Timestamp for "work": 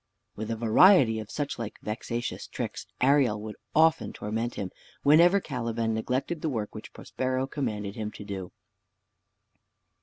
6.49-6.73